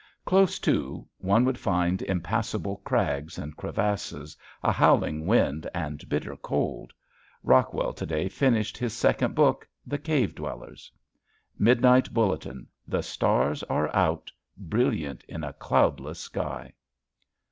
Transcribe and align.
Close 0.25 0.57
to, 0.57 1.07
one 1.19 1.45
would 1.45 1.59
find 1.59 2.01
impassable 2.01 2.77
crags 2.77 3.37
and 3.37 3.55
crevasses, 3.55 4.35
a 4.63 4.71
howling 4.71 5.27
wind 5.27 5.69
and 5.75 6.09
bitter 6.09 6.35
cold. 6.37 6.91
Rockwell 7.43 7.93
to 7.93 8.05
day 8.07 8.27
finished 8.27 8.79
his 8.79 8.93
second 8.97 9.35
book, 9.35 9.69
"The 9.85 9.99
Cave 9.99 10.33
Dwellers." 10.33 10.91
Midnight 11.59 12.11
Bulletin: 12.15 12.65
the 12.87 13.03
stars 13.03 13.61
are 13.65 13.95
out, 13.95 14.31
brilliant 14.57 15.23
in 15.25 15.43
a 15.43 15.53
cloudless 15.53 16.17
sky! 16.17 16.73